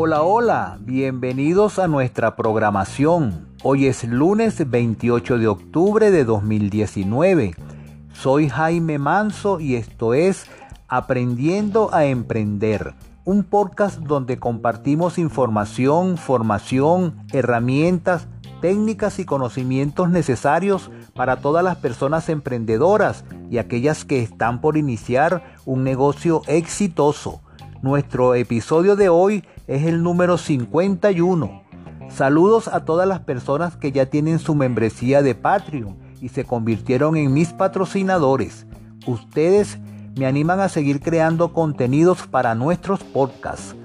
[0.00, 3.48] Hola, hola, bienvenidos a nuestra programación.
[3.64, 7.56] Hoy es lunes 28 de octubre de 2019.
[8.12, 10.46] Soy Jaime Manso y esto es
[10.86, 18.28] Aprendiendo a Emprender, un podcast donde compartimos información, formación, herramientas,
[18.60, 25.56] técnicas y conocimientos necesarios para todas las personas emprendedoras y aquellas que están por iniciar
[25.66, 27.40] un negocio exitoso.
[27.82, 31.62] Nuestro episodio de hoy es el número 51.
[32.08, 37.16] Saludos a todas las personas que ya tienen su membresía de Patreon y se convirtieron
[37.16, 38.66] en mis patrocinadores.
[39.06, 39.78] Ustedes
[40.16, 43.76] me animan a seguir creando contenidos para nuestros podcasts.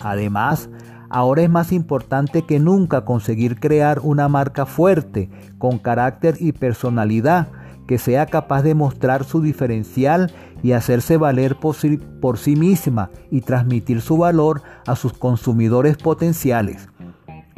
[0.00, 0.70] Además,
[1.10, 7.48] ahora es más importante que nunca conseguir crear una marca fuerte, con carácter y personalidad,
[7.86, 10.32] que sea capaz de mostrar su diferencial
[10.62, 15.96] y hacerse valer por sí, por sí, misma y transmitir su valor a sus consumidores
[15.96, 16.88] potenciales.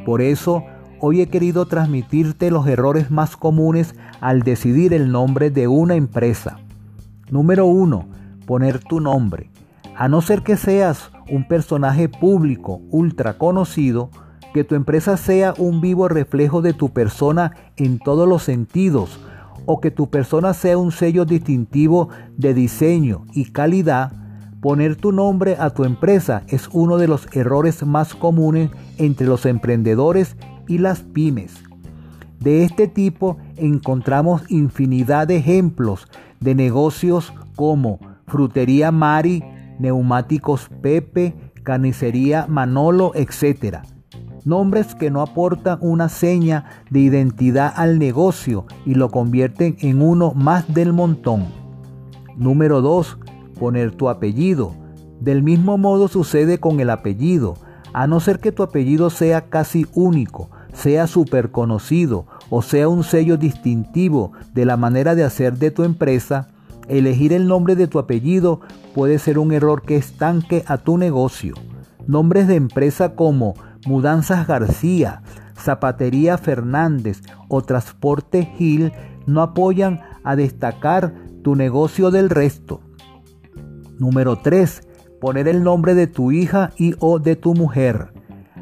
[0.04, 0.64] Por eso,
[1.06, 6.60] Hoy he querido transmitirte los errores más comunes al decidir el nombre de una empresa.
[7.30, 8.08] Número 1.
[8.46, 9.50] Poner tu nombre.
[9.98, 14.08] A no ser que seas un personaje público ultra conocido,
[14.54, 19.20] que tu empresa sea un vivo reflejo de tu persona en todos los sentidos,
[19.66, 24.10] o que tu persona sea un sello distintivo de diseño y calidad,
[24.62, 29.44] poner tu nombre a tu empresa es uno de los errores más comunes entre los
[29.44, 30.34] emprendedores
[30.68, 31.54] y las pymes.
[32.40, 36.08] De este tipo encontramos infinidad de ejemplos
[36.40, 39.42] de negocios como Frutería Mari,
[39.78, 43.78] Neumáticos Pepe, Carnicería Manolo, etc.
[44.44, 50.32] Nombres que no aportan una seña de identidad al negocio y lo convierten en uno
[50.34, 51.46] más del montón.
[52.36, 53.18] Número 2.
[53.58, 54.74] Poner tu apellido.
[55.20, 57.54] Del mismo modo sucede con el apellido,
[57.94, 63.04] a no ser que tu apellido sea casi único, sea súper conocido o sea un
[63.04, 66.48] sello distintivo de la manera de hacer de tu empresa,
[66.88, 68.60] elegir el nombre de tu apellido
[68.94, 71.54] puede ser un error que estanque a tu negocio.
[72.06, 73.54] Nombres de empresa como
[73.86, 75.22] Mudanzas García,
[75.58, 78.92] Zapatería Fernández o Transporte Gil
[79.26, 82.80] no apoyan a destacar tu negocio del resto.
[83.98, 84.88] Número 3.
[85.20, 88.13] Poner el nombre de tu hija y o de tu mujer.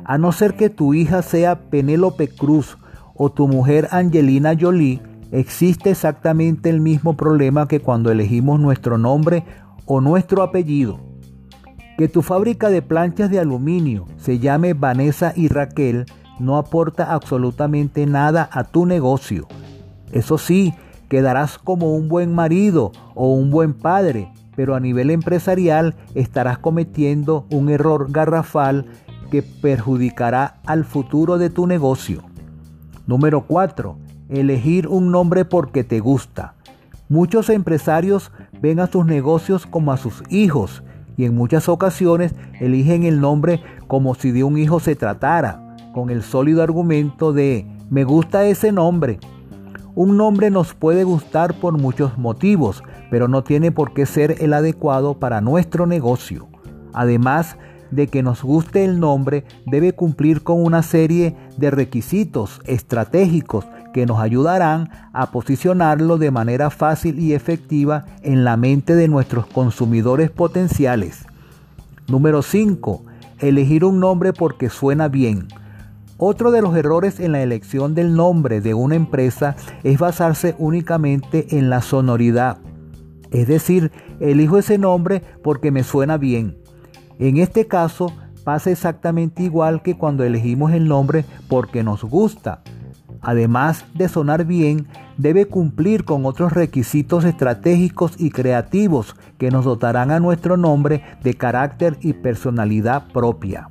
[0.05, 2.77] A no ser que tu hija sea Penélope Cruz
[3.15, 5.01] o tu mujer Angelina Jolie,
[5.31, 9.45] existe exactamente el mismo problema que cuando elegimos nuestro nombre
[9.87, 11.01] o nuestro apellido.
[11.97, 16.07] Que tu fábrica de planchas de aluminio se llame Vanessa y Raquel
[16.41, 19.47] no aporta absolutamente nada a tu negocio.
[20.11, 20.75] Eso sí,
[21.09, 27.47] quedarás como un buen marido o un buen padre, pero a nivel empresarial estarás cometiendo
[27.51, 28.87] un error garrafal
[29.33, 32.23] que perjudicará al futuro de tu negocio.
[33.07, 33.97] Número 4.
[34.29, 36.53] Elegir un nombre porque te gusta.
[37.09, 38.31] Muchos empresarios
[38.61, 40.83] ven a sus negocios como a sus hijos
[41.17, 46.11] y en muchas ocasiones eligen el nombre como si de un hijo se tratara, con
[46.11, 49.19] el sólido argumento de me gusta ese nombre.
[49.95, 54.53] Un nombre nos puede gustar por muchos motivos, pero no tiene por qué ser el
[54.53, 56.49] adecuado para nuestro negocio.
[56.93, 57.57] Además
[57.93, 64.07] de que nos guste el nombre, debe cumplir con una serie de requisitos estratégicos que
[64.07, 70.31] nos ayudarán a posicionarlo de manera fácil y efectiva en la mente de nuestros consumidores
[70.31, 71.27] potenciales.
[72.09, 73.05] Número 5.
[73.39, 75.47] Elegir un nombre porque suena bien.
[76.17, 81.59] Otro de los errores en la elección del nombre de una empresa es basarse únicamente
[81.59, 82.59] en la sonoridad.
[83.31, 83.91] Es decir,
[84.21, 86.62] elijo ese nombre porque me suena bien.
[87.19, 88.13] En este caso
[88.45, 92.63] pasa exactamente igual que cuando elegimos el nombre porque nos gusta.
[93.21, 100.11] Además de sonar bien, debe cumplir con otros requisitos estratégicos y creativos que nos dotarán
[100.11, 103.69] a nuestro nombre de carácter y personalidad propia.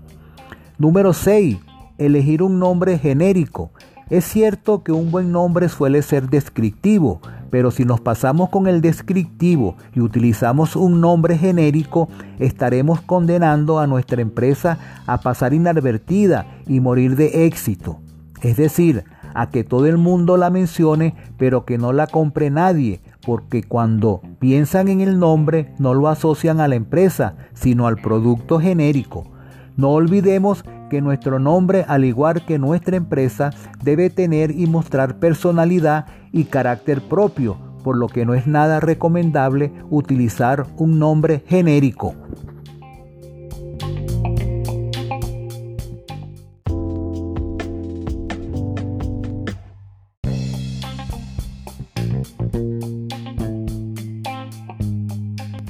[0.77, 1.57] Número 6
[2.05, 3.71] elegir un nombre genérico.
[4.09, 7.21] Es cierto que un buen nombre suele ser descriptivo,
[7.51, 12.09] pero si nos pasamos con el descriptivo y utilizamos un nombre genérico,
[12.39, 17.99] estaremos condenando a nuestra empresa a pasar inadvertida y morir de éxito.
[18.41, 19.03] Es decir,
[19.35, 24.21] a que todo el mundo la mencione, pero que no la compre nadie, porque cuando
[24.39, 29.25] piensan en el nombre no lo asocian a la empresa, sino al producto genérico.
[29.77, 33.51] No olvidemos que nuestro nombre, al igual que nuestra empresa,
[33.81, 39.71] debe tener y mostrar personalidad y carácter propio, por lo que no es nada recomendable
[39.89, 42.13] utilizar un nombre genérico.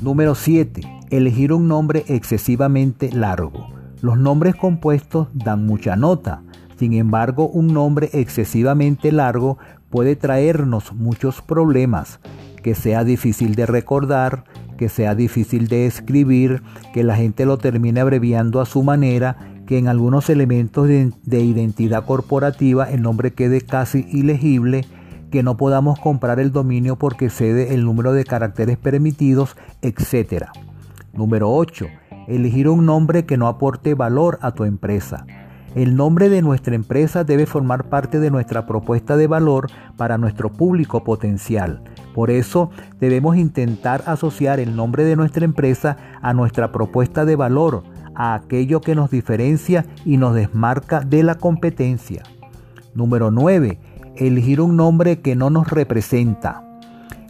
[0.01, 0.81] Número 7.
[1.11, 3.80] Elegir un nombre excesivamente largo.
[4.01, 6.41] Los nombres compuestos dan mucha nota.
[6.77, 9.59] Sin embargo, un nombre excesivamente largo
[9.91, 12.19] puede traernos muchos problemas,
[12.63, 14.45] que sea difícil de recordar,
[14.75, 16.63] que sea difícil de escribir,
[16.95, 19.37] que la gente lo termine abreviando a su manera,
[19.67, 24.83] que en algunos elementos de, identidad corporativa el nombre quede casi ilegible,
[25.29, 30.47] que no podamos comprar el dominio porque cede el número de caracteres permitidos, etc.
[31.13, 35.25] Número 8 elegir un nombre que no aporte valor a tu empresa.
[35.73, 40.51] El nombre de nuestra empresa debe formar parte de nuestra propuesta de valor para nuestro
[40.51, 41.81] público potencial.
[42.13, 47.83] Por eso debemos intentar asociar el nombre de nuestra empresa a nuestra propuesta de valor,
[48.15, 52.23] a aquello que nos diferencia y nos desmarca de la competencia.
[52.93, 53.79] Número 9.
[54.17, 56.70] Elegir un nombre que no nos representa.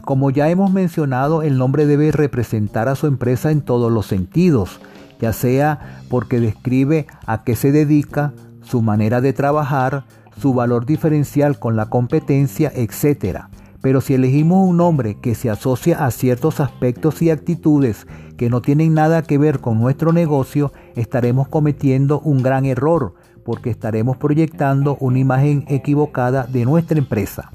[0.04, 4.80] Como ya hemos mencionado, el nombre debe representar a su empresa en todos los sentidos,
[5.20, 8.34] ya sea porque describe a qué se dedica,
[8.64, 10.06] su manera de trabajar,
[10.40, 13.42] su valor diferencial con la competencia, etc.
[13.82, 18.08] Pero si elegimos un nombre que se asocia a ciertos aspectos y actitudes
[18.38, 23.14] que no tienen nada que ver con nuestro negocio, estaremos cometiendo un gran error
[23.46, 27.52] porque estaremos proyectando una imagen equivocada de nuestra empresa.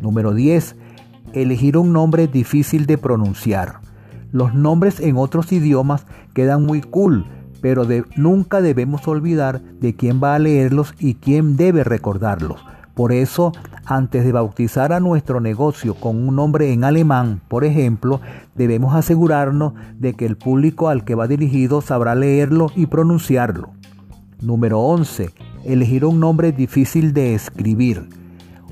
[0.00, 0.76] Número 10
[1.34, 3.80] elegir un nombre difícil de pronunciar.
[4.32, 7.26] Los nombres en otros idiomas quedan muy cool,
[7.60, 7.86] pero
[8.16, 12.64] nunca debemos olvidar de quién va a leerlos y quién debe recordarlos.
[12.94, 13.52] Por eso,
[13.86, 18.20] antes de bautizar a nuestro negocio con un nombre en alemán, por ejemplo,
[18.54, 23.70] debemos asegurarnos de que el público al que va dirigido sabrá leerlo y pronunciarlo.
[24.40, 25.30] Número 11.
[25.64, 28.08] Elegir un nombre difícil de escribir.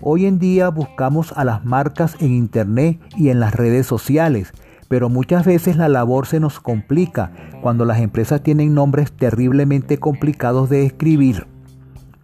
[0.04, 4.52] Hoy en día buscamos a las marcas en Internet y en las redes sociales,
[4.88, 7.30] pero muchas veces la labor se nos complica
[7.60, 11.46] cuando las empresas tienen nombres terriblemente complicados de escribir.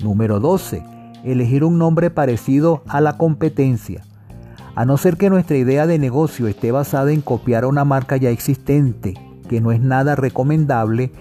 [0.01, 0.83] Número 12.
[1.23, 4.03] Elegir un nombre parecido a la competencia.
[4.75, 8.17] A no ser que nuestra idea de negocio esté basada en copiar a una marca
[8.17, 9.15] ya existente,
[9.49, 11.13] que no es nada recomendable,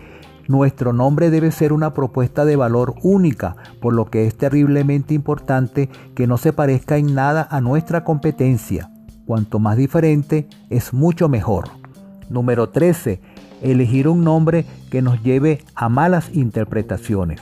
[0.48, 5.90] nuestro nombre debe ser una propuesta de valor única, por lo que es terriblemente importante
[6.16, 8.90] que no se parezca en nada a nuestra competencia.
[9.26, 11.66] Cuanto más diferente, es mucho mejor.
[12.30, 13.20] Número 13.
[13.62, 17.42] Elegir un nombre que nos lleve a malas interpretaciones.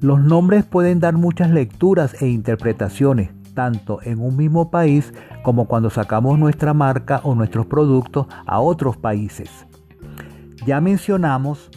[0.00, 5.90] Los nombres pueden dar muchas lecturas e interpretaciones, tanto en un mismo país como cuando
[5.90, 9.48] sacamos nuestra marca o nuestros productos a otros países.
[10.66, 11.70] Ya mencionamos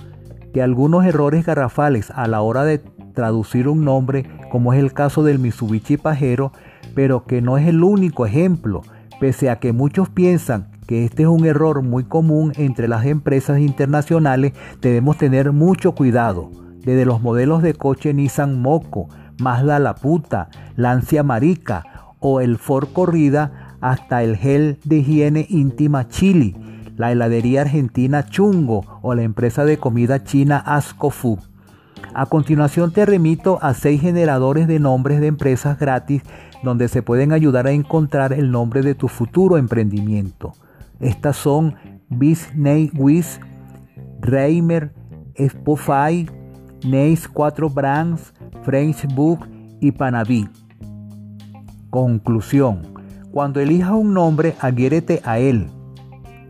[0.53, 2.79] que algunos errores garrafales a la hora de
[3.13, 6.51] traducir un nombre, como es el caso del Mitsubishi Pajero,
[6.95, 8.81] pero que no es el único ejemplo,
[9.19, 13.59] pese a que muchos piensan que este es un error muy común entre las empresas
[13.59, 16.49] internacionales, debemos tener mucho cuidado.
[16.79, 21.83] desde los modelos de coche Nissan Moco, Mazda La Puta, Lancia Marica
[22.19, 26.55] o el Ford Corrida hasta el gel de higiene íntima Chili,
[26.99, 31.39] la heladería argentina Chungo o la empresa de comida china Asco Food.
[32.13, 36.23] A continuación te remito a seis generadores de nombres de empresas gratis
[36.61, 40.51] donde se pueden ayudar a encontrar el nombre de tu futuro emprendimiento.
[40.99, 41.75] Estas son
[42.09, 43.39] Bisney Wiz,
[44.19, 44.91] Reimer,
[45.35, 46.29] Spotify,
[46.83, 48.33] Nace 4 Brands,
[48.65, 49.47] Facebook
[49.79, 50.49] y Panaví.
[51.91, 52.81] Conclusión.
[53.31, 55.69] Cuando elijas un nombre, adhiérete a él.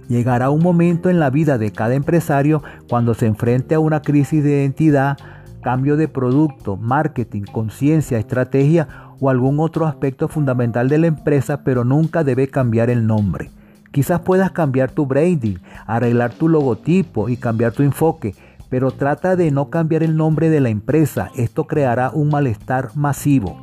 [0.09, 4.43] Llegará un momento en la vida de cada empresario cuando se enfrente a una crisis
[4.43, 5.19] de identidad,
[5.61, 8.87] cambio de producto, marketing, conciencia, estrategia
[9.19, 13.51] o algún otro aspecto fundamental de la empresa, pero nunca debe cambiar el nombre.
[13.91, 18.33] Quizás puedas cambiar tu branding, arreglar tu logotipo y cambiar tu enfoque,
[18.67, 21.29] pero trata de no cambiar el nombre de la empresa.
[21.35, 23.57] Esto creará un malestar masivo.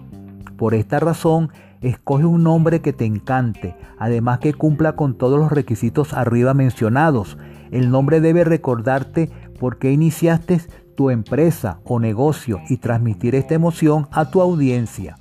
[0.56, 1.50] Por esta razón,
[1.88, 7.38] escoge un nombre que te encante, además que cumpla con todos los requisitos arriba mencionados.
[7.70, 10.60] El nombre debe recordarte por qué iniciaste
[10.96, 15.16] tu empresa o negocio y transmitir esta emoción a tu audiencia.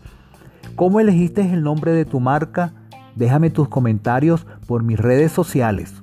[0.75, 2.73] ¿Cómo elegiste el nombre de tu marca?
[3.15, 5.93] Déjame tus comentarios por mis redes sociales.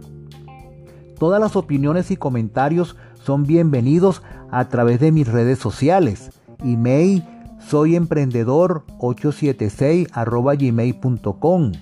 [1.18, 6.30] Todas las opiniones y comentarios son bienvenidos a través de mis redes sociales.
[6.64, 7.24] Email
[7.68, 11.72] soy emprendedor 876 arroba gmail.com.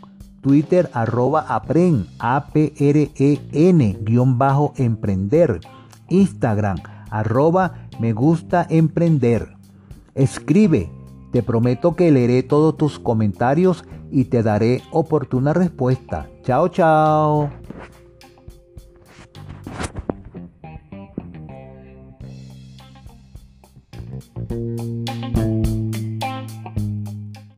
[0.40, 5.61] Twitter arroba apren, a p r e n guion bajo emprender.
[6.09, 6.78] Instagram
[7.11, 9.55] arroba me gusta emprender.
[10.14, 10.90] Escribe,
[11.33, 16.28] te prometo que leeré todos tus comentarios y te daré oportuna respuesta.
[16.43, 17.65] Chao, chao.